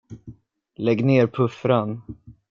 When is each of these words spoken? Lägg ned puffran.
Lägg 0.75 1.03
ned 1.05 1.31
puffran. 1.31 1.91